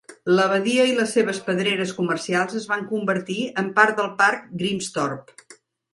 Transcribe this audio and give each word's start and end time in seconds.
L'Abadia 0.35 0.85
i 0.91 0.95
les 0.99 1.11
seves 1.17 1.41
pedreres 1.49 1.93
comercials 1.99 2.57
es 2.61 2.67
van 2.73 2.89
convertir 2.95 3.37
en 3.65 3.69
part 3.81 4.01
del 4.01 4.11
parc 4.23 4.49
Grimsthorpe. 4.63 5.37